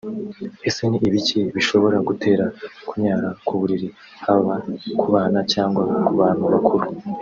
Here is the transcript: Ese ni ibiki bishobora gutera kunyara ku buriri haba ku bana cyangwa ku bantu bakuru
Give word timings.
Ese 0.69 0.81
ni 0.89 0.97
ibiki 1.07 1.39
bishobora 1.55 1.97
gutera 2.07 2.45
kunyara 2.87 3.29
ku 3.45 3.53
buriri 3.59 3.87
haba 4.25 4.55
ku 4.99 5.07
bana 5.13 5.39
cyangwa 5.51 5.83
ku 6.05 6.11
bantu 6.19 6.43
bakuru 6.53 6.85